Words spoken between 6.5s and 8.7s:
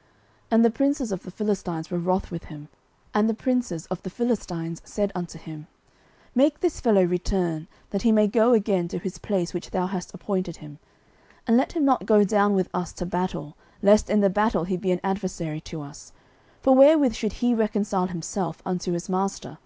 this fellow return, that he may go